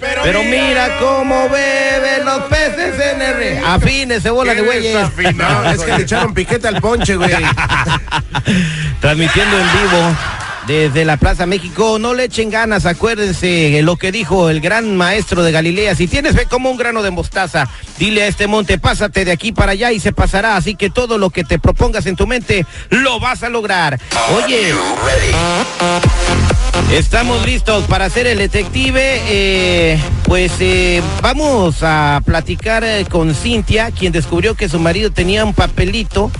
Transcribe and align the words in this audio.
Pero, 0.00 0.22
Pero 0.22 0.42
mira, 0.44 0.98
cómo 0.98 1.48
beben 1.48 2.24
los 2.24 2.44
peces 2.44 2.94
en 3.00 3.22
el 3.22 3.36
río. 3.36 3.66
Afínese, 3.66 4.30
bola 4.30 4.54
de 4.54 4.62
güeyes. 4.62 4.94
No, 5.34 5.70
es 5.70 5.82
que 5.82 5.92
le 5.92 6.02
echaron 6.02 6.34
piquete 6.34 6.68
al 6.68 6.80
ponche, 6.80 7.16
güey. 7.16 7.30
Transmitiendo 9.00 9.58
en 9.58 9.66
vivo 9.72 10.16
desde 10.68 11.06
la 11.06 11.16
Plaza 11.16 11.46
México. 11.46 11.98
No 11.98 12.14
le 12.14 12.24
echen 12.24 12.50
ganas, 12.50 12.86
acuérdense 12.86 13.80
lo 13.82 13.96
que 13.96 14.12
dijo 14.12 14.50
el 14.50 14.60
gran 14.60 14.96
maestro 14.96 15.42
de 15.42 15.50
Galilea. 15.50 15.96
Si 15.96 16.06
tienes 16.06 16.36
fe 16.36 16.46
como 16.46 16.70
un 16.70 16.76
grano 16.76 17.02
de 17.02 17.10
mostaza, 17.10 17.68
dile 17.98 18.22
a 18.22 18.26
este 18.28 18.46
monte, 18.46 18.78
pásate 18.78 19.24
de 19.24 19.32
aquí 19.32 19.50
para 19.50 19.72
allá 19.72 19.90
y 19.90 19.98
se 19.98 20.12
pasará. 20.12 20.56
Así 20.56 20.76
que 20.76 20.90
todo 20.90 21.18
lo 21.18 21.30
que 21.30 21.42
te 21.42 21.58
propongas 21.58 22.06
en 22.06 22.14
tu 22.14 22.26
mente, 22.26 22.66
lo 22.90 23.18
vas 23.18 23.42
a 23.42 23.48
lograr. 23.48 23.98
Oye. 24.36 24.74
Estamos 26.92 27.44
listos 27.44 27.84
para 27.84 28.06
hacer 28.06 28.26
el 28.26 28.38
detective. 28.38 29.20
Eh, 29.26 30.00
pues 30.24 30.52
eh, 30.60 31.02
vamos 31.20 31.82
a 31.82 32.20
platicar 32.24 32.82
eh, 32.84 33.06
con 33.08 33.34
Cintia, 33.34 33.90
quien 33.90 34.12
descubrió 34.12 34.54
que 34.54 34.68
su 34.68 34.78
marido 34.78 35.10
tenía 35.10 35.44
un 35.44 35.54
papelito 35.54 36.30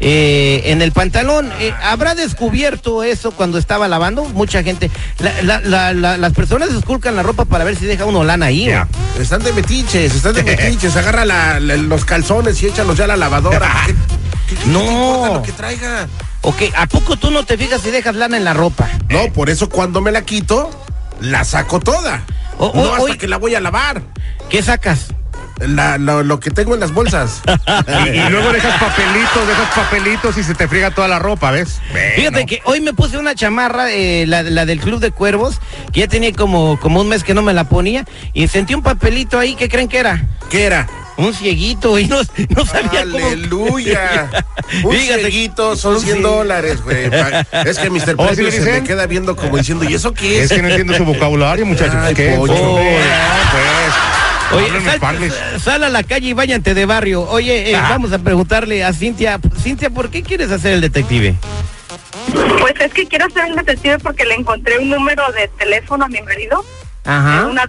eh, 0.00 0.62
en 0.66 0.82
el 0.82 0.92
pantalón. 0.92 1.50
¿Habrá 1.82 2.14
descubierto 2.14 3.02
eso 3.02 3.30
cuando 3.30 3.58
estaba 3.58 3.88
lavando? 3.88 4.24
Mucha 4.24 4.62
gente. 4.62 4.90
La, 5.18 5.60
la, 5.60 5.92
la, 5.94 6.16
las 6.16 6.32
personas 6.32 6.70
esculcan 6.70 7.16
la 7.16 7.22
ropa 7.22 7.44
para 7.44 7.64
ver 7.64 7.76
si 7.76 7.86
deja 7.86 8.04
uno 8.04 8.24
lana 8.24 8.46
ahí. 8.46 8.64
Yeah. 8.64 8.88
Están 9.18 9.42
de 9.42 9.52
metiches, 9.52 10.14
están 10.14 10.34
de 10.34 10.42
metiches. 10.42 10.96
Agarra 10.96 11.60
los 11.60 12.04
calzones 12.04 12.62
y 12.62 12.66
échalos 12.66 12.96
ya 12.96 13.04
a 13.04 13.08
la 13.08 13.16
lavadora. 13.16 13.72
¿Qué, 13.86 13.94
qué, 14.54 14.62
qué 14.62 14.68
no. 14.68 15.34
lo 15.34 15.42
que 15.42 15.52
traiga? 15.52 16.08
Ok, 16.46 16.62
¿a 16.76 16.86
poco 16.86 17.16
tú 17.16 17.30
no 17.32 17.44
te 17.44 17.58
fijas 17.58 17.80
si 17.82 17.90
dejas 17.90 18.14
lana 18.14 18.36
en 18.36 18.44
la 18.44 18.54
ropa? 18.54 18.88
No, 19.08 19.32
por 19.32 19.50
eso 19.50 19.68
cuando 19.68 20.00
me 20.00 20.12
la 20.12 20.22
quito, 20.22 20.70
la 21.20 21.44
saco 21.44 21.80
toda. 21.80 22.22
O, 22.58 22.70
no 22.74 22.82
hasta 22.92 23.02
hoy- 23.02 23.18
que 23.18 23.26
la 23.26 23.36
voy 23.36 23.54
a 23.56 23.60
lavar. 23.60 24.00
¿Qué 24.48 24.62
sacas? 24.62 25.08
La- 25.58 25.98
lo, 25.98 26.22
lo 26.22 26.38
que 26.38 26.50
tengo 26.50 26.74
en 26.74 26.80
las 26.80 26.92
bolsas. 26.92 27.42
Y, 27.88 28.08
y 28.16 28.28
luego 28.30 28.52
dejas 28.52 28.78
papelitos, 28.80 29.48
dejas 29.48 29.74
papelitos 29.74 30.38
y 30.38 30.44
se 30.44 30.54
te 30.54 30.68
friega 30.68 30.92
toda 30.92 31.08
la 31.08 31.18
ropa, 31.18 31.50
¿ves? 31.50 31.80
Fíjate 32.14 32.46
que 32.46 32.60
hoy 32.64 32.80
me 32.80 32.92
puse 32.92 33.18
una 33.18 33.34
chamarra, 33.34 33.90
eh, 33.90 34.24
la, 34.28 34.42
la 34.44 34.66
del 34.66 34.78
Club 34.80 35.00
de 35.00 35.10
Cuervos, 35.10 35.58
que 35.92 36.00
ya 36.00 36.06
tenía 36.08 36.32
como, 36.32 36.78
como 36.78 37.00
un 37.00 37.08
mes 37.08 37.24
que 37.24 37.34
no 37.34 37.42
me 37.42 37.54
la 37.54 37.64
ponía, 37.64 38.04
y 38.34 38.46
sentí 38.48 38.74
un 38.74 38.82
papelito 38.82 39.38
ahí, 39.38 39.56
¿qué 39.56 39.68
creen 39.68 39.88
que 39.88 39.98
era? 39.98 40.24
¿Qué 40.48 40.64
era? 40.64 40.86
Un 41.18 41.32
cieguito, 41.32 41.98
y 41.98 42.06
no, 42.06 42.16
no 42.50 42.66
sabía 42.66 43.04
cómo... 43.04 43.16
Aleluya. 43.26 44.30
Un 44.84 44.92
Fíjate. 44.94 45.20
cieguito 45.20 45.74
son 45.76 45.98
100 46.00 46.16
Sí. 46.16 46.22
dólares, 46.22 46.82
güey. 46.82 47.08
Es 47.64 47.78
que 47.78 47.88
Mr. 47.88 48.14
¿Oh, 48.18 48.28
sí 48.28 48.34
Precio 48.36 48.44
le 48.44 48.50
se 48.52 48.80
me 48.80 48.86
queda 48.86 49.06
viendo 49.06 49.34
como 49.36 49.56
diciendo, 49.56 49.84
¿y 49.88 49.94
eso 49.94 50.12
qué 50.12 50.40
Es 50.42 50.50
es? 50.50 50.56
que 50.56 50.62
no 50.62 50.68
entiendo 50.68 50.94
su 50.94 51.04
vocabulario, 51.04 51.64
muchachos. 51.64 51.94
Ay, 51.96 52.14
¿Qué? 52.14 52.34
pollo. 52.36 52.54
Oh, 52.54 52.76
pues. 52.76 53.94
Oye, 54.52 55.30
sal, 55.58 55.82
a 55.82 55.88
la 55.88 56.02
calle 56.04 56.28
y 56.28 56.32
váyante 56.32 56.72
de 56.74 56.86
barrio. 56.86 57.22
Oye, 57.22 57.70
eh, 57.70 57.74
Ah. 57.76 57.88
vamos 57.90 58.12
a 58.12 58.18
preguntarle 58.18 58.84
a 58.84 58.92
Cintia. 58.92 59.40
Cintia, 59.60 59.90
¿por 59.90 60.08
qué 60.10 60.22
quieres 60.22 60.50
hacer 60.52 60.74
el 60.74 60.80
detective? 60.82 61.34
Pues 62.60 62.74
es 62.80 62.92
que 62.92 63.06
quiero 63.06 63.28
ser 63.30 63.46
un 63.46 63.56
detective 63.56 63.98
porque 63.98 64.24
le 64.24 64.34
encontré 64.34 64.78
un 64.78 64.88
número 64.90 65.24
de 65.32 65.48
teléfono 65.58 66.04
a 66.04 66.08
mi 66.08 66.20
marido, 66.22 66.64
Ajá. 67.04 67.46
una 67.46 67.68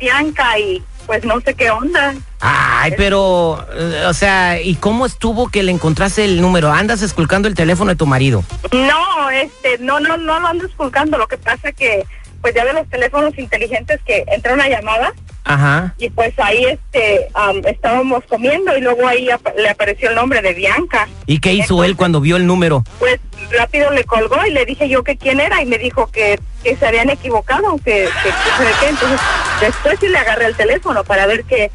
Bianca 0.00 0.58
y 0.58 0.82
pues 1.06 1.24
no 1.24 1.40
sé 1.40 1.54
qué 1.54 1.70
onda. 1.70 2.14
Ay, 2.40 2.92
pero, 2.96 3.64
eh, 3.72 4.04
o 4.06 4.12
sea, 4.12 4.60
¿y 4.60 4.74
cómo 4.74 5.06
estuvo 5.06 5.48
que 5.48 5.62
le 5.62 5.72
encontraste 5.72 6.24
el 6.24 6.40
número? 6.40 6.72
¿Andas 6.72 7.02
esculcando 7.02 7.48
el 7.48 7.54
teléfono 7.54 7.90
de 7.90 7.96
tu 7.96 8.06
marido? 8.06 8.44
No, 8.72 9.30
este, 9.30 9.78
no, 9.78 10.00
no, 10.00 10.16
no 10.16 10.38
lo 10.40 10.46
ando 10.46 10.66
esculcando. 10.66 11.16
Lo 11.16 11.28
que 11.28 11.38
pasa 11.38 11.72
que 11.72 12.04
pues 12.46 12.54
ya 12.54 12.64
de 12.64 12.74
los 12.74 12.88
teléfonos 12.88 13.36
inteligentes 13.38 14.00
que 14.06 14.24
entra 14.28 14.54
una 14.54 14.68
llamada 14.68 15.12
Ajá. 15.42 15.96
y 15.98 16.10
pues 16.10 16.32
ahí 16.38 16.64
este 16.64 17.26
am, 17.34 17.60
estábamos 17.66 18.22
comiendo 18.28 18.76
y 18.78 18.80
luego 18.82 19.04
ahí 19.08 19.28
ap- 19.30 19.56
le 19.58 19.68
apareció 19.68 20.10
el 20.10 20.14
nombre 20.14 20.40
de 20.42 20.54
Bianca. 20.54 21.08
¿Y 21.26 21.40
qué 21.40 21.54
hizo 21.54 21.82
él 21.82 21.96
cuando 21.96 22.20
vio 22.20 22.36
el 22.36 22.46
número? 22.46 22.84
Pues 23.00 23.18
rápido 23.50 23.90
le 23.90 24.04
colgó 24.04 24.46
y 24.46 24.52
le 24.52 24.64
dije 24.64 24.88
yo 24.88 25.02
que 25.02 25.16
quién 25.16 25.40
era 25.40 25.60
y 25.60 25.66
me 25.66 25.76
dijo 25.76 26.06
que, 26.12 26.38
que 26.62 26.76
se 26.76 26.86
habían 26.86 27.10
equivocado, 27.10 27.76
que, 27.78 28.08
que, 28.22 28.30
que. 28.80 28.88
Entonces 28.90 29.20
después 29.60 29.98
sí 29.98 30.06
le 30.06 30.18
agarré 30.18 30.44
el 30.46 30.54
teléfono 30.54 31.02
para 31.02 31.26
ver 31.26 31.42
qué, 31.46 31.72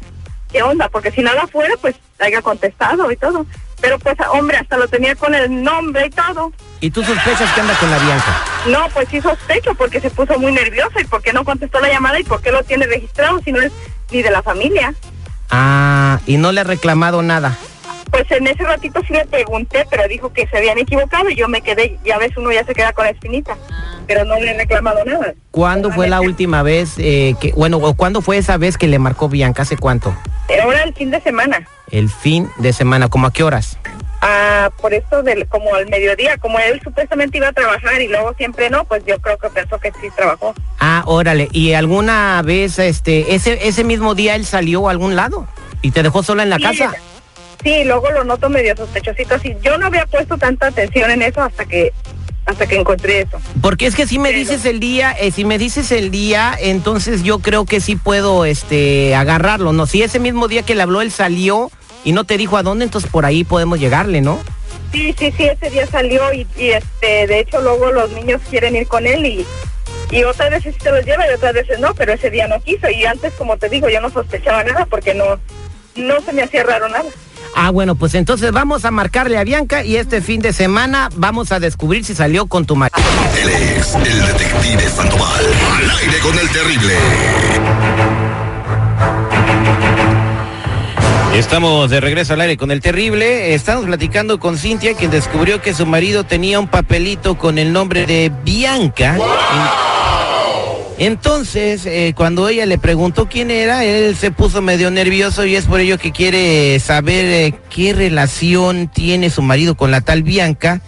qué 0.50 0.62
onda, 0.62 0.88
porque 0.88 1.10
si 1.10 1.20
nada 1.20 1.46
fuera 1.48 1.74
pues 1.82 1.96
haya 2.18 2.40
contestado 2.40 3.12
y 3.12 3.16
todo. 3.16 3.44
Pero 3.82 3.98
pues 3.98 4.16
hombre, 4.32 4.56
hasta 4.56 4.78
lo 4.78 4.86
tenía 4.86 5.16
con 5.16 5.34
el 5.34 5.62
nombre 5.62 6.06
y 6.06 6.10
todo. 6.10 6.52
¿Y 6.80 6.90
tú 6.90 7.02
sospechas 7.02 7.52
que 7.52 7.60
anda 7.60 7.74
con 7.74 7.90
la 7.90 7.98
Bianca? 7.98 8.44
No, 8.68 8.88
pues 8.94 9.08
sí 9.10 9.20
sospecho 9.20 9.74
porque 9.74 10.00
se 10.00 10.08
puso 10.08 10.38
muy 10.38 10.52
nerviosa 10.52 11.00
y 11.00 11.04
por 11.04 11.20
qué 11.20 11.32
no 11.32 11.44
contestó 11.44 11.80
la 11.80 11.88
llamada 11.88 12.18
y 12.20 12.24
por 12.24 12.40
qué 12.40 12.52
lo 12.52 12.62
tiene 12.62 12.86
registrado 12.86 13.40
si 13.44 13.50
no 13.50 13.60
es 13.60 13.72
ni 14.12 14.22
de 14.22 14.30
la 14.30 14.40
familia. 14.40 14.94
Ah, 15.50 16.20
y 16.26 16.36
no 16.36 16.52
le 16.52 16.60
ha 16.60 16.64
reclamado 16.64 17.22
nada. 17.22 17.58
Pues 18.12 18.30
en 18.30 18.46
ese 18.46 18.62
ratito 18.62 19.00
sí 19.06 19.14
le 19.14 19.24
pregunté, 19.26 19.84
pero 19.90 20.06
dijo 20.06 20.32
que 20.32 20.46
se 20.46 20.58
habían 20.58 20.78
equivocado 20.78 21.28
y 21.30 21.34
yo 21.34 21.48
me 21.48 21.62
quedé, 21.62 21.98
ya 22.04 22.18
ves, 22.18 22.36
uno 22.36 22.52
ya 22.52 22.64
se 22.64 22.74
queda 22.74 22.92
con 22.92 23.04
la 23.04 23.10
espinita, 23.10 23.56
pero 24.06 24.24
no 24.24 24.38
le 24.38 24.50
he 24.50 24.58
reclamado 24.58 25.04
nada. 25.04 25.34
¿Cuándo 25.50 25.90
fue 25.90 26.08
la 26.08 26.20
última 26.20 26.62
vez 26.62 26.94
eh, 26.98 27.34
que, 27.40 27.52
bueno, 27.52 27.78
o 27.78 27.94
cuándo 27.94 28.20
fue 28.20 28.36
esa 28.36 28.58
vez 28.58 28.78
que 28.78 28.86
le 28.86 28.98
marcó 28.98 29.28
Bianca? 29.28 29.62
¿Hace 29.62 29.76
cuánto? 29.76 30.14
Ahora 30.62 30.82
el 30.82 30.94
fin 30.94 31.10
de 31.10 31.20
semana, 31.22 31.66
El 31.92 32.08
fin 32.10 32.48
de 32.58 32.72
semana, 32.72 33.08
¿como 33.08 33.26
a 33.28 33.32
qué 33.32 33.44
horas? 33.44 33.78
ah, 34.24 34.70
por 34.80 34.94
esto 34.94 35.22
del, 35.24 35.48
como 35.48 35.74
al 35.74 35.88
mediodía, 35.88 36.36
como 36.38 36.56
él 36.60 36.80
supuestamente 36.84 37.38
iba 37.38 37.48
a 37.48 37.52
trabajar 37.52 38.00
y 38.00 38.06
luego 38.06 38.32
siempre 38.34 38.70
no, 38.70 38.84
pues 38.84 39.02
yo 39.04 39.18
creo 39.18 39.36
que 39.36 39.48
pensó 39.48 39.78
que 39.80 39.90
sí 40.00 40.08
trabajó. 40.16 40.54
Ah, 40.78 41.02
órale. 41.06 41.48
¿Y 41.50 41.72
alguna 41.72 42.40
vez, 42.42 42.78
este, 42.78 43.34
ese, 43.34 43.66
ese 43.66 43.82
mismo 43.82 44.14
día 44.14 44.36
él 44.36 44.46
salió 44.46 44.86
a 44.86 44.92
algún 44.92 45.16
lado? 45.16 45.48
¿Y 45.82 45.90
te 45.90 46.04
dejó 46.04 46.22
sola 46.22 46.44
en 46.44 46.50
la 46.50 46.56
Sí, 46.58 46.62
casa? 46.62 46.92
Sí, 47.64 47.82
luego 47.84 48.12
lo 48.12 48.22
noto 48.22 48.48
medio 48.48 48.76
sospechosito, 48.76 49.34
así. 49.34 49.56
Yo 49.60 49.76
no 49.76 49.86
había 49.86 50.06
puesto 50.06 50.38
tanta 50.38 50.68
atención 50.68 51.10
en 51.10 51.22
eso 51.22 51.42
hasta 51.42 51.64
que 51.64 51.92
hasta 52.46 52.66
que 52.66 52.76
encontré 52.76 53.20
eso. 53.22 53.40
Porque 53.60 53.86
es 53.86 53.94
que 53.96 54.06
si 54.06 54.18
me 54.20 54.28
Pero- 54.30 54.38
dices 54.40 54.64
el 54.64 54.78
día, 54.80 55.12
eh, 55.12 55.30
si 55.32 55.44
me 55.44 55.58
dices 55.58 55.90
el 55.92 56.10
día, 56.12 56.56
entonces 56.60 57.22
yo 57.24 57.38
creo 57.40 57.64
que 57.66 57.80
sí 57.80 57.94
puedo, 57.96 58.44
este, 58.44 59.14
agarrarlo, 59.14 59.72
¿no? 59.72 59.86
Si 59.86 60.02
ese 60.02 60.18
mismo 60.20 60.46
día 60.48 60.62
que 60.64 60.74
le 60.76 60.82
habló 60.82 61.02
él 61.02 61.12
salió 61.12 61.70
y 62.04 62.12
no 62.12 62.24
te 62.24 62.36
dijo 62.36 62.56
a 62.56 62.62
dónde, 62.62 62.84
entonces 62.84 63.10
por 63.10 63.24
ahí 63.24 63.44
podemos 63.44 63.78
llegarle, 63.78 64.20
¿no? 64.20 64.38
Sí, 64.92 65.14
sí, 65.18 65.32
sí, 65.36 65.44
ese 65.44 65.70
día 65.70 65.86
salió 65.86 66.32
y, 66.32 66.46
y, 66.56 66.70
este, 66.70 67.26
de 67.26 67.40
hecho 67.40 67.60
luego 67.60 67.90
los 67.92 68.10
niños 68.12 68.40
quieren 68.50 68.76
ir 68.76 68.86
con 68.86 69.06
él 69.06 69.24
y, 69.24 69.46
y 70.10 70.24
otras 70.24 70.50
veces 70.50 70.74
sí 70.74 70.80
se 70.82 70.90
los 70.90 71.04
lleva 71.04 71.26
y 71.30 71.34
otras 71.34 71.54
veces 71.54 71.80
no, 71.80 71.94
pero 71.94 72.12
ese 72.12 72.30
día 72.30 72.46
no 72.46 72.60
quiso 72.60 72.90
y 72.90 73.04
antes, 73.06 73.32
como 73.34 73.56
te 73.56 73.68
digo, 73.68 73.88
yo 73.88 74.00
no 74.00 74.10
sospechaba 74.10 74.62
nada 74.64 74.86
porque 74.86 75.14
no, 75.14 75.38
no 75.96 76.20
se 76.20 76.32
me 76.32 76.42
hacía 76.42 76.62
raro 76.64 76.88
nada. 76.88 77.08
Ah, 77.54 77.70
bueno, 77.70 77.94
pues 77.94 78.14
entonces 78.14 78.50
vamos 78.50 78.84
a 78.84 78.90
marcarle 78.90 79.36
a 79.36 79.44
Bianca 79.44 79.84
y 79.84 79.96
este 79.96 80.22
fin 80.22 80.40
de 80.40 80.52
semana 80.52 81.10
vamos 81.16 81.52
a 81.52 81.60
descubrir 81.60 82.04
si 82.04 82.14
salió 82.14 82.46
con 82.46 82.64
tu 82.64 82.76
marido. 82.76 82.98
Él 83.40 83.48
es 83.48 83.94
el 83.94 84.26
detective 84.26 84.88
Sandoval. 84.88 85.44
Al 85.76 85.90
aire 85.98 86.18
con 86.20 86.38
el 86.38 86.48
terrible. 86.50 86.94
Estamos 91.34 91.88
de 91.90 92.00
regreso 92.00 92.34
al 92.34 92.42
aire 92.42 92.56
con 92.58 92.70
el 92.70 92.80
terrible. 92.80 93.54
Estamos 93.54 93.86
platicando 93.86 94.38
con 94.38 94.58
Cintia, 94.58 94.94
quien 94.94 95.10
descubrió 95.10 95.62
que 95.62 95.72
su 95.72 95.86
marido 95.86 96.24
tenía 96.24 96.60
un 96.60 96.68
papelito 96.68 97.38
con 97.38 97.58
el 97.58 97.72
nombre 97.72 98.04
de 98.06 98.30
Bianca. 98.44 99.16
En- 100.98 101.06
Entonces, 101.12 101.86
eh, 101.86 102.12
cuando 102.14 102.48
ella 102.48 102.66
le 102.66 102.76
preguntó 102.78 103.28
quién 103.28 103.50
era, 103.50 103.82
él 103.84 104.14
se 104.14 104.30
puso 104.30 104.60
medio 104.60 104.90
nervioso 104.90 105.44
y 105.46 105.56
es 105.56 105.64
por 105.64 105.80
ello 105.80 105.98
que 105.98 106.12
quiere 106.12 106.78
saber 106.80 107.24
eh, 107.24 107.54
qué 107.70 107.92
relación 107.94 108.88
tiene 108.88 109.30
su 109.30 109.40
marido 109.42 109.74
con 109.74 109.90
la 109.90 110.02
tal 110.02 110.22
Bianca 110.22 110.80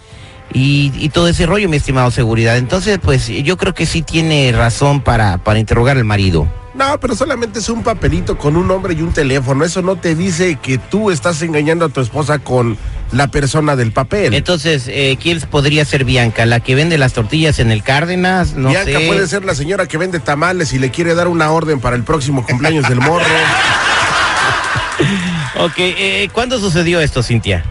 y, 0.55 0.93
y 0.97 1.09
todo 1.09 1.27
ese 1.27 1.45
rollo, 1.45 1.67
mi 1.67 1.75
estimado 1.75 2.09
seguridad. 2.11 2.55
Entonces, 2.55 2.97
pues 3.03 3.27
yo 3.27 3.57
creo 3.57 3.73
que 3.73 3.85
sí 3.85 4.01
tiene 4.01 4.53
razón 4.53 5.01
para, 5.01 5.37
para 5.37 5.59
interrogar 5.59 5.97
al 5.97 6.05
marido. 6.05 6.47
No, 6.73 6.97
pero 6.99 7.13
solamente 7.13 7.59
es 7.59 7.67
un 7.67 7.83
papelito 7.83 8.37
con 8.37 8.55
un 8.55 8.67
nombre 8.67 8.93
y 8.93 9.01
un 9.01 9.11
teléfono. 9.11 9.65
Eso 9.65 9.81
no 9.81 9.97
te 9.97 10.15
dice 10.15 10.57
que 10.61 10.77
tú 10.77 11.11
estás 11.11 11.41
engañando 11.41 11.83
a 11.83 11.89
tu 11.89 11.99
esposa 11.99 12.39
con 12.39 12.77
la 13.11 13.27
persona 13.27 13.75
del 13.75 13.91
papel. 13.91 14.33
Entonces, 14.33 14.87
eh, 14.87 15.17
¿quién 15.21 15.41
podría 15.41 15.83
ser 15.83 16.05
Bianca? 16.05 16.45
¿La 16.45 16.61
que 16.61 16.73
vende 16.73 16.97
las 16.97 17.11
tortillas 17.11 17.59
en 17.59 17.69
el 17.71 17.83
Cárdenas? 17.83 18.53
No 18.53 18.69
Bianca 18.69 18.99
sé. 18.99 19.07
puede 19.07 19.27
ser 19.27 19.43
la 19.43 19.55
señora 19.55 19.87
que 19.87 19.97
vende 19.97 20.21
tamales 20.21 20.71
y 20.71 20.79
le 20.79 20.89
quiere 20.89 21.15
dar 21.15 21.27
una 21.27 21.51
orden 21.51 21.81
para 21.81 21.97
el 21.97 22.03
próximo 22.03 22.45
cumpleaños 22.45 22.87
del 22.87 23.01
morro. 23.01 23.25
Ok, 25.57 25.73
eh, 25.77 26.29
¿cuándo 26.33 26.59
sucedió 26.59 26.99
esto, 26.99 27.23
Cintia? 27.23 27.63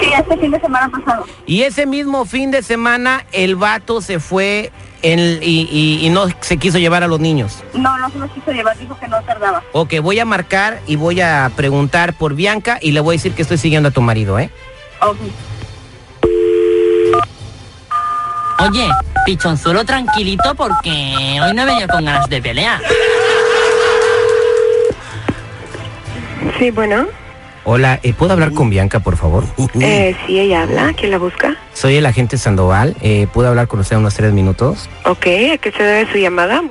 Sí, 0.00 0.10
este 0.16 0.36
fin 0.38 0.50
de 0.50 0.60
semana 0.60 0.88
pasado. 0.90 1.26
Y 1.46 1.62
ese 1.62 1.86
mismo 1.86 2.24
fin 2.24 2.50
de 2.50 2.62
semana 2.62 3.24
el 3.32 3.56
vato 3.56 4.00
se 4.00 4.18
fue 4.20 4.72
en- 5.02 5.42
y, 5.42 5.68
y- 5.70 6.06
y 6.06 6.08
no 6.10 6.26
se 6.40 6.56
quiso 6.56 6.78
llevar 6.78 7.02
a 7.02 7.08
los 7.08 7.20
niños. 7.20 7.62
No, 7.74 7.96
no 7.98 8.10
se 8.10 8.18
los 8.18 8.30
quiso 8.32 8.50
llevar, 8.52 8.76
dijo 8.78 8.98
que 8.98 9.08
no 9.08 9.20
tardaba. 9.22 9.62
Ok, 9.72 9.94
voy 10.02 10.18
a 10.18 10.24
marcar 10.24 10.80
y 10.86 10.96
voy 10.96 11.20
a 11.20 11.50
preguntar 11.56 12.14
por 12.14 12.34
Bianca 12.34 12.78
y 12.80 12.92
le 12.92 13.00
voy 13.00 13.14
a 13.14 13.16
decir 13.18 13.32
que 13.34 13.42
estoy 13.42 13.58
siguiendo 13.58 13.88
a 13.90 13.92
tu 13.92 14.00
marido, 14.02 14.38
¿eh? 14.38 14.50
Ok. 15.00 15.16
Oye, 18.68 18.88
pichonzuelo 19.24 19.84
tranquilito 19.86 20.54
porque 20.54 21.38
hoy 21.42 21.54
no 21.54 21.62
he 21.62 21.64
venido 21.64 21.88
con 21.88 22.04
ganas 22.04 22.28
de 22.28 22.42
pelear. 22.42 22.80
Sí, 26.58 26.70
bueno. 26.70 27.06
Hola, 27.64 28.00
eh, 28.02 28.14
¿puedo 28.14 28.32
hablar 28.32 28.52
con 28.52 28.70
Bianca, 28.70 29.00
por 29.00 29.16
favor? 29.16 29.44
Eh, 29.80 30.16
sí, 30.26 30.40
ella 30.40 30.62
habla. 30.62 30.94
¿Quién 30.96 31.10
la 31.10 31.18
busca? 31.18 31.56
Soy 31.74 31.96
el 31.96 32.06
agente 32.06 32.38
Sandoval. 32.38 32.96
Eh, 33.02 33.26
¿Puedo 33.32 33.48
hablar 33.48 33.68
con 33.68 33.80
usted 33.80 33.96
unos 33.96 34.14
tres 34.14 34.32
minutos? 34.32 34.88
Ok, 35.04 35.26
¿a 35.54 35.58
qué 35.58 35.72
se 35.76 35.82
debe 35.82 36.10
su 36.10 36.18
llamada? 36.18 36.62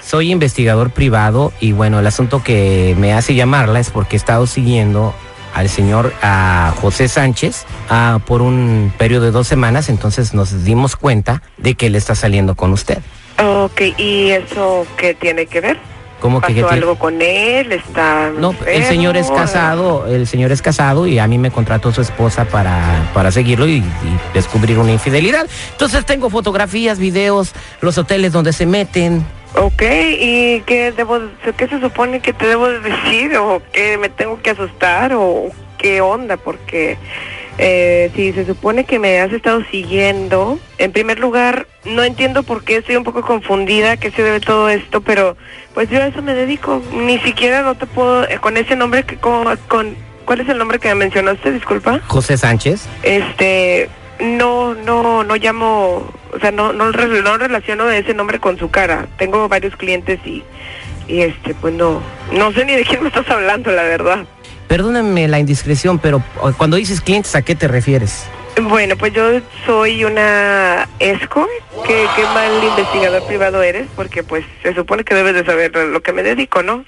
Soy 0.00 0.30
investigador 0.30 0.90
privado 0.90 1.52
y 1.60 1.72
bueno, 1.72 1.98
el 1.98 2.06
asunto 2.06 2.42
que 2.42 2.94
me 2.98 3.12
hace 3.12 3.34
llamarla 3.34 3.80
es 3.80 3.90
porque 3.90 4.16
he 4.16 4.18
estado 4.18 4.46
siguiendo 4.46 5.14
al 5.54 5.68
señor 5.68 6.12
a 6.22 6.72
José 6.80 7.08
Sánchez 7.08 7.66
ah, 7.88 8.18
por 8.26 8.42
un 8.42 8.92
periodo 8.98 9.26
de 9.26 9.30
dos 9.30 9.46
semanas, 9.46 9.88
entonces 9.88 10.34
nos 10.34 10.64
dimos 10.64 10.96
cuenta 10.96 11.42
de 11.58 11.74
que 11.74 11.86
él 11.86 11.94
está 11.94 12.14
saliendo 12.14 12.54
con 12.56 12.72
usted. 12.72 12.98
Ok, 13.38 13.80
¿y 13.98 14.30
eso 14.30 14.86
qué 14.96 15.14
tiene 15.14 15.46
que 15.46 15.60
ver? 15.60 15.91
¿Cómo 16.22 16.40
que 16.40 16.54
¿Pasó 16.54 16.54
tiene- 16.68 16.70
algo 16.70 16.94
con 16.96 17.20
él? 17.20 17.72
¿Está 17.72 18.30
No, 18.38 18.54
el 18.64 18.84
señor 18.84 19.16
es 19.16 19.28
casado, 19.28 20.06
el 20.06 20.28
señor 20.28 20.52
es 20.52 20.62
casado 20.62 21.08
y 21.08 21.18
a 21.18 21.26
mí 21.26 21.36
me 21.36 21.50
contrató 21.50 21.90
su 21.92 22.00
esposa 22.00 22.44
para, 22.44 23.10
para 23.12 23.32
seguirlo 23.32 23.66
y, 23.66 23.78
y 23.78 23.84
descubrir 24.32 24.78
una 24.78 24.92
infidelidad. 24.92 25.46
Entonces 25.72 26.06
tengo 26.06 26.30
fotografías, 26.30 27.00
videos, 27.00 27.52
los 27.80 27.98
hoteles 27.98 28.30
donde 28.32 28.52
se 28.52 28.66
meten. 28.66 29.26
Ok, 29.56 29.82
¿y 29.82 30.60
qué 30.60 30.92
debo, 30.96 31.18
qué 31.56 31.66
se 31.66 31.80
supone 31.80 32.20
que 32.20 32.32
te 32.32 32.46
debo 32.46 32.68
de 32.68 32.78
decir? 32.78 33.36
¿O 33.36 33.60
qué 33.72 33.98
me 33.98 34.08
tengo 34.08 34.40
que 34.40 34.50
asustar? 34.50 35.12
¿O 35.14 35.48
qué 35.76 36.00
onda? 36.00 36.36
Porque 36.36 36.98
eh, 37.58 38.10
si 38.14 38.32
se 38.32 38.46
supone 38.46 38.84
que 38.84 38.98
me 38.98 39.20
has 39.20 39.32
estado 39.32 39.62
siguiendo, 39.70 40.58
en 40.78 40.92
primer 40.92 41.18
lugar, 41.18 41.66
no 41.84 42.02
entiendo 42.02 42.42
por 42.42 42.64
qué 42.64 42.76
estoy 42.76 42.96
un 42.96 43.04
poco 43.04 43.22
confundida, 43.22 43.96
qué 43.96 44.10
se 44.10 44.22
debe 44.22 44.40
todo 44.40 44.68
esto, 44.68 45.00
pero 45.02 45.36
pues 45.74 45.90
yo 45.90 46.00
a 46.02 46.06
eso 46.06 46.22
me 46.22 46.34
dedico. 46.34 46.82
Ni 46.94 47.18
siquiera 47.20 47.62
no 47.62 47.74
te 47.76 47.86
puedo, 47.86 48.28
eh, 48.28 48.38
con 48.40 48.56
ese 48.56 48.76
nombre 48.76 49.04
que 49.04 49.16
con, 49.16 49.44
con 49.68 49.96
¿cuál 50.24 50.40
es 50.40 50.48
el 50.48 50.58
nombre 50.58 50.78
que 50.78 50.88
me 50.88 50.94
mencionaste? 50.94 51.52
Disculpa. 51.52 52.00
José 52.06 52.36
Sánchez. 52.36 52.86
Este, 53.02 53.88
no, 54.20 54.74
no, 54.74 55.24
no 55.24 55.36
llamo, 55.36 56.10
o 56.32 56.38
sea, 56.40 56.52
no, 56.52 56.72
no, 56.72 56.90
no 56.90 57.38
relaciono 57.38 57.90
ese 57.90 58.14
nombre 58.14 58.38
con 58.38 58.58
su 58.58 58.70
cara. 58.70 59.06
Tengo 59.18 59.48
varios 59.48 59.76
clientes 59.76 60.20
y, 60.24 60.42
y 61.06 61.20
este, 61.20 61.54
pues 61.54 61.74
no, 61.74 62.00
no 62.32 62.52
sé 62.52 62.64
ni 62.64 62.74
de 62.74 62.84
quién 62.84 63.02
me 63.02 63.08
estás 63.08 63.28
hablando, 63.28 63.70
la 63.72 63.82
verdad. 63.82 64.24
Perdóname 64.72 65.28
la 65.28 65.38
indiscreción, 65.38 65.98
pero 65.98 66.22
cuando 66.56 66.78
dices 66.78 67.02
clientes, 67.02 67.34
¿a 67.34 67.42
qué 67.42 67.54
te 67.54 67.68
refieres? 67.68 68.24
Bueno, 68.58 68.96
pues 68.96 69.12
yo 69.12 69.22
soy 69.66 70.02
una 70.02 70.88
escort. 70.98 71.50
¿Qué, 71.86 72.06
qué 72.16 72.22
mal 72.32 72.64
investigador 72.64 73.22
privado 73.26 73.62
eres? 73.62 73.86
Porque 73.94 74.22
pues 74.22 74.46
se 74.62 74.74
supone 74.74 75.04
que 75.04 75.14
debes 75.14 75.34
de 75.34 75.44
saber 75.44 75.76
lo 75.76 76.02
que 76.02 76.14
me 76.14 76.22
dedico, 76.22 76.62
¿no? 76.62 76.86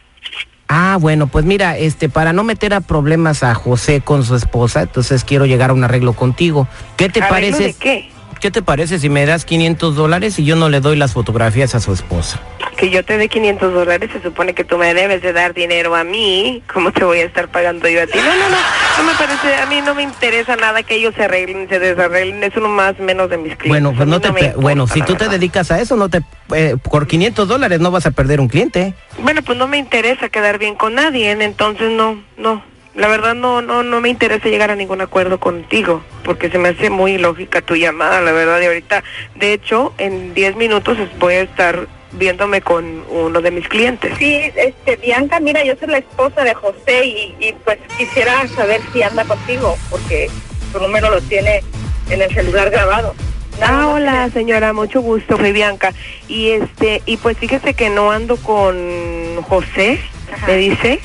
Ah, 0.67 0.97
bueno, 0.99 1.27
pues 1.27 1.45
mira, 1.45 1.77
este, 1.77 2.09
para 2.09 2.33
no 2.33 2.43
meter 2.43 2.73
a 2.73 2.81
problemas 2.81 3.43
a 3.43 3.55
José 3.55 4.01
con 4.01 4.25
su 4.25 4.35
esposa, 4.35 4.81
entonces 4.81 5.23
quiero 5.23 5.45
llegar 5.45 5.69
a 5.69 5.75
un 5.75 5.85
arreglo 5.85 6.15
contigo. 6.15 6.67
¿Qué 6.97 7.11
te 7.11 7.21
¿Arreglo 7.21 7.35
parece? 7.35 7.65
de 7.65 7.75
qué? 7.75 8.11
¿Qué 8.41 8.51
te 8.51 8.63
parece 8.63 8.99
si 8.99 9.11
me 9.11 9.27
das 9.27 9.45
500 9.45 9.95
dólares 9.95 10.39
y 10.39 10.45
yo 10.47 10.57
no 10.57 10.71
le 10.71 10.81
doy 10.81 10.97
las 10.97 11.13
fotografías 11.13 11.75
a 11.75 11.81
su 11.81 11.93
esposa? 11.93 12.41
Que 12.85 12.91
yo 12.91 13.03
te 13.03 13.17
dé 13.17 13.31
500 13.31 13.73
dólares, 13.73 14.11
se 14.13 14.21
supone 14.21 14.53
que 14.53 14.63
tú 14.63 14.77
me 14.77 14.93
debes 14.93 15.23
de 15.23 15.33
dar 15.33 15.55
dinero 15.55 15.97
a 15.97 16.05
mí. 16.05 16.63
¿Cómo 16.71 16.93
te 16.93 17.03
voy 17.03 17.21
a 17.21 17.25
estar 17.25 17.49
pagando 17.49 17.89
yo 17.89 18.03
a 18.03 18.07
ti? 18.07 18.19
No, 18.19 18.25
no, 18.25 18.51
no, 18.51 18.57
no 18.99 19.05
me 19.05 19.15
parece, 19.15 19.57
a 19.57 19.65
mí 19.65 19.81
no 19.81 19.95
me 19.95 20.03
interesa 20.03 20.55
nada 20.57 20.83
que 20.83 20.97
ellos 20.97 21.15
se 21.15 21.25
arreglen, 21.25 21.67
se 21.67 21.79
desarreglen, 21.79 22.45
es 22.45 22.55
uno 22.59 22.69
más 22.69 22.99
menos 22.99 23.31
de 23.31 23.39
mis 23.39 23.57
clientes. 23.57 23.69
Bueno, 23.71 23.95
pues 23.97 24.07
no 24.07 24.21
te, 24.21 24.29
importa, 24.29 24.53
bueno, 24.61 24.87
si 24.87 25.01
tú 25.01 25.15
te 25.15 25.31
dedicas 25.31 25.71
a 25.71 25.81
eso, 25.81 25.97
no 25.97 26.11
te, 26.11 26.21
eh, 26.55 26.77
por 26.83 27.07
500 27.07 27.49
dólares 27.49 27.81
no 27.81 27.91
vas 27.91 28.05
a 28.05 28.11
perder 28.11 28.39
un 28.39 28.49
cliente. 28.49 28.93
Bueno, 29.17 29.41
pues 29.41 29.57
no 29.57 29.67
me 29.67 29.79
interesa 29.79 30.29
quedar 30.29 30.59
bien 30.59 30.75
con 30.75 30.95
nadie, 30.97 31.31
entonces 31.31 31.91
no, 31.91 32.23
no. 32.37 32.63
La 32.95 33.09
verdad 33.09 33.35
no, 33.35 33.63
no, 33.63 33.83
no 33.83 34.01
me 34.03 34.11
interesa 34.11 34.51
llegar 34.51 34.71
a 34.71 34.77
ningún 34.77 35.01
acuerdo 35.01 35.41
contigo, 35.41 36.03
porque 36.23 36.51
se 36.51 36.59
me 36.59 36.69
hace 36.69 36.91
muy 36.91 37.17
lógica 37.17 37.63
tu 37.63 37.77
llamada, 37.77 38.21
la 38.21 38.33
verdad, 38.33 38.61
y 38.61 38.67
ahorita, 38.67 39.03
de 39.37 39.55
hecho, 39.55 39.95
en 39.97 40.35
10 40.35 40.57
minutos 40.57 40.99
voy 41.19 41.33
a 41.33 41.41
estar 41.41 41.89
viéndome 42.19 42.61
con 42.61 43.05
uno 43.11 43.41
de 43.41 43.51
mis 43.51 43.69
clientes. 43.69 44.13
Sí, 44.19 44.51
este, 44.55 44.97
Bianca, 44.97 45.41
mira, 45.41 45.65
yo 45.65 45.75
soy 45.79 45.89
la 45.89 45.99
esposa 45.99 46.45
de 46.45 46.55
José 46.55 47.05
y, 47.05 47.35
y, 47.41 47.53
pues 47.65 47.79
quisiera 47.99 48.47
saber 48.49 48.81
si 48.93 49.03
anda 49.03 49.25
contigo, 49.25 49.77
porque 49.91 50.31
su 50.73 50.79
número 50.81 51.11
lo 51.11 51.21
tiene 51.23 51.63
en 52.11 52.23
el 52.23 52.33
celular 52.33 52.71
grabado. 52.71 53.15
Ah, 53.63 53.89
hola 53.89 54.29
señora, 54.31 54.73
mucho 54.73 55.01
gusto, 55.01 55.37
soy 55.37 55.53
Bianca. 55.53 55.93
Y 56.29 56.51
este, 56.51 57.03
y 57.07 57.17
pues 57.19 57.39
fíjese 57.39 57.75
que 57.75 57.89
no 57.89 58.11
ando 58.11 58.37
con 58.37 59.43
José, 59.49 60.01
Ajá. 60.33 60.47
me 60.49 60.57
dice. 60.57 61.01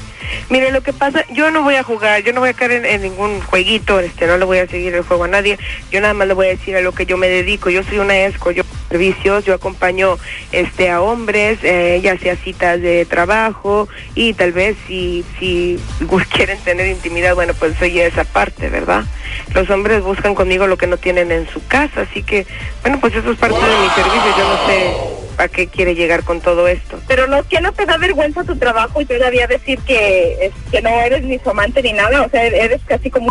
Mire, 0.49 0.71
lo 0.71 0.81
que 0.81 0.93
pasa, 0.93 1.25
yo 1.31 1.51
no 1.51 1.63
voy 1.63 1.75
a 1.75 1.83
jugar, 1.83 2.23
yo 2.23 2.33
no 2.33 2.41
voy 2.41 2.49
a 2.49 2.53
caer 2.53 2.85
en, 2.85 3.01
ningún 3.01 3.41
jueguito, 3.41 3.99
este, 3.99 4.27
no 4.27 4.37
le 4.37 4.45
voy 4.45 4.59
a 4.59 4.67
seguir 4.67 4.93
el 4.95 5.03
juego 5.03 5.25
a 5.25 5.27
nadie, 5.27 5.57
yo 5.91 6.01
nada 6.01 6.13
más 6.13 6.27
le 6.27 6.33
voy 6.33 6.47
a 6.47 6.49
decir 6.49 6.75
a 6.75 6.81
lo 6.81 6.91
que 6.91 7.05
yo 7.05 7.17
me 7.17 7.27
dedico, 7.27 7.69
yo 7.69 7.83
soy 7.83 7.99
una 7.99 8.17
esco, 8.17 8.51
yo 8.51 8.63
servicios, 8.89 9.45
yo 9.45 9.53
acompaño 9.53 10.17
este 10.51 10.89
a 10.89 11.01
hombres, 11.01 11.59
eh, 11.63 11.99
ya 12.03 12.17
sea 12.17 12.35
citas 12.35 12.81
de 12.81 13.05
trabajo 13.05 13.87
y 14.15 14.33
tal 14.33 14.51
vez 14.51 14.75
si 14.87 15.23
si 15.39 15.79
quieren 16.31 16.57
tener 16.59 16.87
intimidad, 16.87 17.35
bueno, 17.35 17.53
pues 17.53 17.77
soy 17.77 17.99
esa 17.99 18.23
parte, 18.23 18.69
¿verdad? 18.69 19.05
Los 19.53 19.69
hombres 19.69 20.01
buscan 20.01 20.35
conmigo 20.35 20.67
lo 20.67 20.77
que 20.77 20.87
no 20.87 20.97
tienen 20.97 21.31
en 21.31 21.47
su 21.49 21.65
casa, 21.67 22.01
así 22.01 22.23
que 22.23 22.47
bueno, 22.81 22.99
pues 22.99 23.15
eso 23.15 23.31
es 23.31 23.37
parte 23.37 23.59
de 23.59 23.79
mi 23.79 23.89
servicio, 23.89 24.37
yo 24.37 24.47
no 24.47 24.67
sé 24.67 25.28
a 25.39 25.47
qué 25.47 25.67
quiere 25.67 25.95
llegar 25.95 26.23
con 26.23 26.41
todo 26.41 26.67
esto. 26.67 26.99
Pero 27.07 27.27
no, 27.27 27.43
¿qué 27.47 27.61
no 27.61 27.71
te 27.71 27.85
da 27.85 27.97
vergüenza 27.97 28.43
tu 28.43 28.57
trabajo 28.57 29.01
y 29.01 29.05
todavía 29.05 29.47
decir 29.47 29.79
que, 29.79 30.51
que 30.71 30.81
no 30.81 30.89
eres 30.89 31.23
ni 31.23 31.39
su 31.39 31.49
amante 31.49 31.81
ni 31.81 31.93
nada? 31.93 32.21
O 32.23 32.29
sea, 32.29 32.45
eres 32.45 32.81
casi 32.85 33.09
como 33.09 33.27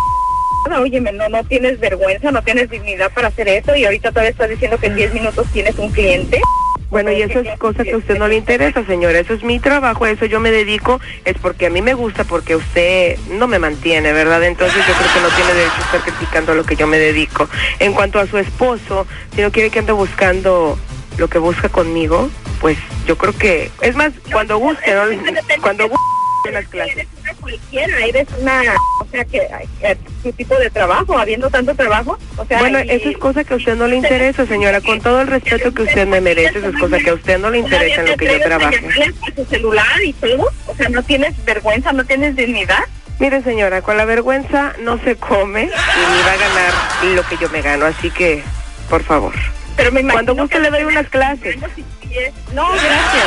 Oye, 0.77 0.99
no, 1.13 1.29
no 1.29 1.43
tienes 1.45 1.79
vergüenza, 1.79 2.31
no 2.31 2.41
tienes 2.41 2.69
dignidad 2.69 3.11
para 3.13 3.29
hacer 3.29 3.47
eso 3.47 3.75
y 3.75 3.85
ahorita 3.85 4.09
todavía 4.09 4.31
estás 4.31 4.49
diciendo 4.49 4.77
que 4.77 4.87
en 4.87 4.95
10 4.95 5.13
minutos 5.13 5.47
tienes 5.53 5.77
un 5.77 5.91
cliente. 5.91 6.41
Bueno, 6.89 7.11
y 7.11 7.21
eso 7.21 7.41
es 7.41 7.59
cosa 7.59 7.83
que 7.83 7.91
a 7.91 7.97
usted 7.97 8.17
no 8.17 8.27
le 8.27 8.35
interesa, 8.35 8.83
señora. 8.83 9.19
Eso 9.19 9.35
es 9.35 9.43
mi 9.43 9.59
trabajo, 9.59 10.05
a 10.05 10.09
eso 10.09 10.25
yo 10.25 10.39
me 10.39 10.49
dedico. 10.49 10.99
Es 11.23 11.37
porque 11.37 11.67
a 11.67 11.69
mí 11.69 11.83
me 11.83 11.93
gusta, 11.93 12.23
porque 12.23 12.55
usted 12.55 13.15
no 13.29 13.47
me 13.47 13.59
mantiene, 13.59 14.11
¿verdad? 14.11 14.43
Entonces 14.43 14.75
yo 14.87 14.93
creo 14.95 15.13
que 15.13 15.21
no 15.21 15.35
tiene 15.35 15.53
derecho 15.53 15.75
a 15.77 15.85
estar 15.85 16.01
criticando 16.01 16.51
a 16.53 16.55
lo 16.55 16.63
que 16.63 16.75
yo 16.75 16.87
me 16.87 16.97
dedico. 16.97 17.47
En 17.77 17.93
cuanto 17.93 18.17
a 18.17 18.25
su 18.25 18.39
esposo, 18.39 19.05
si 19.35 19.41
no 19.43 19.51
quiere 19.51 19.69
que 19.69 19.77
ande 19.77 19.91
buscando 19.91 20.79
lo 21.19 21.27
que 21.27 21.37
busca 21.39 21.69
conmigo, 21.69 22.29
pues 22.61 22.77
yo 23.05 23.17
creo 23.17 23.33
que... 23.33 23.71
Es 23.81 23.95
más, 23.95 24.11
cuando 24.31 24.57
guste, 24.57 24.93
¿no? 24.93 25.03
Cuando 25.61 25.87
guste 25.87 26.51
las 26.51 26.65
clases. 26.67 26.95
Eres 26.95 27.07
una 27.21 27.33
cualquiera, 27.35 28.05
eres 28.05 28.27
una, 28.39 28.61
o 29.01 29.07
sea, 29.11 29.25
que 29.25 29.37
eh, 29.81 29.97
tu 30.23 30.31
tipo 30.31 30.55
de 30.55 30.69
trabajo, 30.69 31.17
habiendo 31.17 31.49
tanto 31.49 31.75
trabajo, 31.75 32.17
o 32.37 32.45
sea, 32.45 32.59
Bueno, 32.59 32.79
eso 32.79 33.09
es 33.09 33.17
cosa 33.17 33.43
que 33.43 33.53
a 33.53 33.57
usted 33.57 33.75
no 33.75 33.87
le 33.87 33.97
interesa, 33.97 34.45
señora. 34.45 34.81
Con 34.81 35.01
todo 35.01 35.21
el 35.21 35.27
respeto 35.27 35.73
que 35.73 35.83
usted 35.83 36.07
me 36.07 36.21
merece, 36.21 36.59
eso 36.59 36.69
es 36.69 36.77
cosa 36.77 36.97
que 36.99 37.09
a 37.09 37.13
usted 37.13 37.37
no 37.39 37.49
le 37.49 37.59
interesa 37.59 38.01
en 38.01 38.11
lo 38.11 38.17
que 38.17 38.25
yo. 38.25 38.69
¿Tienes 38.93 39.35
tu 39.35 39.45
celular 39.45 40.03
y 40.03 40.13
todo? 40.13 40.49
O 40.67 40.75
sea, 40.75 40.89
¿no 40.89 41.03
tienes 41.03 41.33
vergüenza, 41.45 41.91
no 41.91 42.05
tienes 42.05 42.35
dignidad? 42.35 42.83
Mire, 43.19 43.43
señora, 43.43 43.81
con 43.81 43.97
la 43.97 44.05
vergüenza 44.05 44.73
no 44.79 44.97
se 45.03 45.17
come 45.17 45.63
y 45.63 45.65
ni 45.65 46.21
va 46.23 46.31
a 46.31 46.37
ganar 46.37 47.15
lo 47.15 47.23
que 47.27 47.37
yo 47.37 47.49
me 47.49 47.61
gano, 47.61 47.85
así 47.85 48.09
que, 48.11 48.41
por 48.89 49.03
favor. 49.03 49.33
Pero 49.79 49.91
me 49.91 50.01
imagino 50.01 50.13
Cuando 50.25 50.35
guste 50.35 50.59
le 50.59 50.69
doy 50.69 50.83
unas 50.83 51.07
clases. 51.07 51.57
No, 52.53 52.67
gracias. 52.69 53.25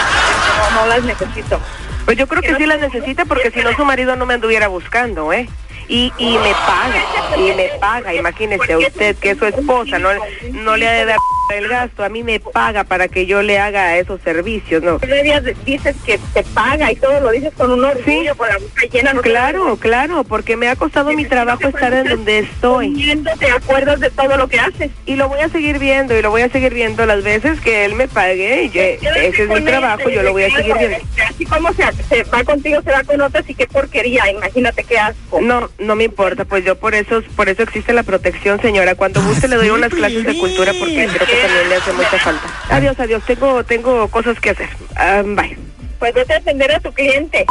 No, 0.74 0.80
no 0.80 0.86
las 0.86 1.02
necesito. 1.02 1.60
Pues 2.04 2.18
yo 2.18 2.26
creo 2.26 2.42
que 2.42 2.54
sí 2.56 2.66
las 2.66 2.80
necesita 2.80 3.24
porque 3.24 3.50
si 3.50 3.60
no 3.60 3.72
su 3.74 3.84
marido 3.84 4.16
no 4.16 4.26
me 4.26 4.34
anduviera 4.34 4.68
buscando, 4.68 5.32
¿eh? 5.32 5.48
y, 5.88 6.12
y 6.18 6.38
me 6.38 6.52
paga, 6.52 7.36
y 7.36 7.52
me 7.54 7.70
paga, 7.80 8.14
imagínese 8.14 8.76
usted 8.76 9.16
que 9.16 9.30
es 9.30 9.38
su 9.38 9.46
esposa, 9.46 9.98
no, 9.98 10.08
no 10.52 10.76
le 10.76 10.88
ha 10.88 10.92
de 10.92 11.04
dar 11.06 11.16
el 11.54 11.68
gasto, 11.68 12.04
a 12.04 12.08
mí 12.08 12.22
me 12.22 12.40
paga 12.40 12.84
para 12.84 13.08
que 13.08 13.26
yo 13.26 13.42
le 13.42 13.58
haga 13.58 13.96
esos 13.98 14.20
servicios, 14.22 14.82
¿no? 14.82 14.98
Todavía 14.98 15.40
dices 15.64 15.96
que 16.04 16.18
te 16.34 16.42
paga 16.42 16.90
y 16.92 16.96
todo 16.96 17.20
lo 17.20 17.30
dices 17.30 17.52
con 17.56 17.70
un 17.72 17.84
orgullo, 17.84 18.34
con 18.36 18.48
la 18.48 18.58
boca 18.58 18.82
llena. 18.90 19.12
No 19.12 19.20
te- 19.22 19.30
Claro, 19.30 19.76
claro, 19.76 20.24
porque 20.24 20.56
me 20.56 20.68
ha 20.68 20.76
costado 20.76 21.12
mi 21.12 21.24
trabajo 21.24 21.68
estar 21.68 21.92
en 21.94 22.04
donde 22.08 22.40
estoy. 22.40 23.22
Te 23.38 23.50
acuerdas 23.50 24.00
de 24.00 24.10
todo 24.10 24.36
lo 24.36 24.48
que 24.48 24.58
haces. 24.60 24.90
Y 25.06 25.16
lo 25.16 25.28
voy 25.28 25.40
a 25.40 25.48
seguir 25.48 25.78
viendo, 25.78 26.16
y 26.18 26.22
lo 26.22 26.30
voy 26.30 26.42
a 26.42 26.48
seguir 26.48 26.74
viendo 26.74 27.06
las 27.06 27.22
veces 27.22 27.60
que 27.60 27.84
él 27.84 27.94
me 27.94 28.08
pague, 28.08 28.64
y 28.64 28.70
yo- 28.70 28.82
ese 28.82 29.42
es 29.44 29.48
mi 29.48 29.60
trabajo, 29.62 30.08
yo 30.10 30.22
lo 30.22 30.32
voy 30.32 30.44
a 30.44 30.50
seguir 30.56 30.74
viendo. 30.78 30.98
que 31.16 31.22
Así 31.22 31.44
como 31.46 31.72
se, 31.72 31.84
se 32.08 32.24
va 32.24 32.44
contigo, 32.44 32.82
se 32.82 32.90
va 32.90 33.02
con 33.04 33.20
otras 33.20 33.48
y 33.48 33.54
qué 33.54 33.66
porquería, 33.66 34.30
imagínate 34.30 34.84
qué 34.84 34.98
asco. 34.98 35.40
No, 35.40 35.70
no 35.78 35.96
me 35.96 36.04
importa, 36.04 36.44
pues 36.44 36.64
yo 36.64 36.76
por 36.78 36.94
eso, 36.94 37.22
por 37.36 37.48
eso 37.48 37.62
existe 37.62 37.92
la 37.92 38.02
protección, 38.02 38.60
señora. 38.60 38.94
Cuando 38.94 39.22
guste 39.22 39.48
le 39.48 39.56
doy 39.56 39.70
unas 39.70 39.90
clases 39.92 40.24
de 40.24 40.36
cultura 40.38 40.72
porque 40.78 41.08
creo 41.12 41.26
que 41.26 41.41
también 41.42 41.68
le 41.68 41.74
hace 41.76 41.92
mucha 41.92 42.18
falta. 42.18 42.46
Adiós, 42.70 42.98
adiós, 42.98 43.22
tengo, 43.26 43.64
tengo 43.64 44.08
cosas 44.08 44.38
que 44.40 44.50
hacer. 44.50 44.68
Ah, 44.96 45.22
bye. 45.24 45.56
Pues 45.98 46.14
vete 46.14 46.32
a 46.34 46.36
atender 46.38 46.72
a 46.72 46.80
tu 46.80 46.92
cliente. 46.92 47.44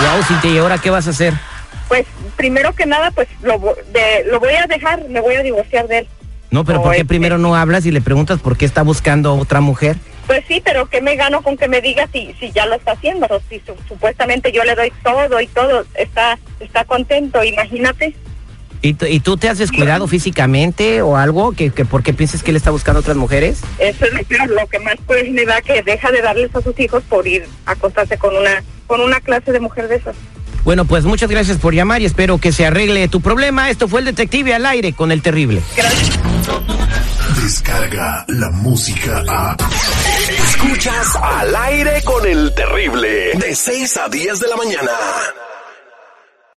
Wow, 0.00 0.22
Cintia, 0.26 0.50
¿y 0.50 0.58
ahora 0.58 0.78
qué 0.78 0.90
vas 0.90 1.06
a 1.06 1.10
hacer? 1.10 1.34
Pues 1.88 2.04
primero 2.36 2.72
que 2.74 2.86
nada, 2.86 3.10
pues 3.10 3.28
lo, 3.42 3.58
vo- 3.58 3.76
de, 3.92 4.24
lo 4.30 4.38
voy 4.40 4.54
a 4.54 4.66
dejar, 4.66 5.08
me 5.08 5.20
voy 5.20 5.34
a 5.34 5.42
divorciar 5.42 5.88
de 5.88 5.98
él. 5.98 6.08
No, 6.50 6.64
pero 6.64 6.82
¿por 6.82 6.92
qué 6.92 6.98
Ay, 6.98 7.04
primero 7.04 7.36
no 7.38 7.54
hablas 7.56 7.84
y 7.86 7.90
le 7.90 8.00
preguntas 8.00 8.40
por 8.40 8.56
qué 8.56 8.64
está 8.64 8.82
buscando 8.82 9.30
a 9.30 9.34
otra 9.34 9.60
mujer? 9.60 9.96
Pues 10.26 10.44
sí, 10.46 10.62
pero 10.64 10.86
¿qué 10.86 11.00
me 11.00 11.16
gano 11.16 11.42
con 11.42 11.56
que 11.56 11.68
me 11.68 11.80
diga 11.80 12.06
si, 12.12 12.34
si 12.38 12.50
ya 12.52 12.66
lo 12.66 12.74
está 12.76 12.92
haciendo? 12.92 13.26
O 13.30 13.40
si 13.48 13.60
su- 13.60 13.76
supuestamente 13.88 14.52
yo 14.52 14.62
le 14.64 14.74
doy 14.74 14.92
todo 15.02 15.40
y 15.40 15.46
todo, 15.48 15.84
está, 15.94 16.38
está 16.60 16.84
contento, 16.84 17.42
imagínate. 17.44 18.14
¿Y, 18.80 18.94
tú- 18.94 19.06
y 19.06 19.20
tú 19.20 19.36
te 19.36 19.48
has 19.48 19.58
descuidado 19.58 20.06
físicamente 20.06 21.02
o 21.02 21.16
algo? 21.16 21.52
¿Que, 21.52 21.70
que 21.70 21.84
¿Por 21.84 22.02
qué 22.02 22.12
piensas 22.12 22.42
que 22.42 22.50
él 22.52 22.56
está 22.56 22.70
buscando 22.70 22.98
a 22.98 23.00
otras 23.00 23.16
mujeres? 23.16 23.58
Eso 23.78 24.04
es 24.04 24.12
lo 24.12 24.22
peor, 24.22 24.48
lo 24.50 24.66
que 24.68 24.78
más 24.78 24.94
pues 25.06 25.30
me 25.30 25.44
da 25.44 25.60
que 25.62 25.82
deja 25.82 26.10
de 26.12 26.22
darles 26.22 26.54
a 26.54 26.60
sus 26.62 26.78
hijos 26.78 27.02
por 27.08 27.26
ir 27.26 27.44
a 27.66 27.72
acostarse 27.72 28.16
con 28.18 28.36
una, 28.36 28.62
con 28.86 29.00
una 29.00 29.20
clase 29.20 29.50
de 29.52 29.60
mujer 29.60 29.88
de 29.88 29.96
esas. 29.96 30.14
Bueno, 30.64 30.84
pues 30.84 31.04
muchas 31.04 31.30
gracias 31.30 31.56
por 31.58 31.74
llamar 31.74 32.02
y 32.02 32.04
espero 32.04 32.38
que 32.38 32.52
se 32.52 32.66
arregle 32.66 33.08
tu 33.08 33.20
problema. 33.20 33.70
Esto 33.70 33.88
fue 33.88 34.00
el 34.00 34.06
detective 34.06 34.54
al 34.54 34.66
aire 34.66 34.92
con 34.92 35.10
el 35.12 35.22
terrible. 35.22 35.62
Descarga 37.42 38.24
la 38.28 38.50
música 38.50 39.22
a. 39.28 39.56
Escuchas 40.44 41.16
al 41.22 41.56
aire 41.56 42.02
con 42.04 42.26
el 42.26 42.54
terrible. 42.54 43.32
De 43.38 43.54
6 43.54 43.96
a 43.96 44.08
10 44.08 44.40
de 44.40 44.48
la 44.48 44.56
mañana. 44.56 44.90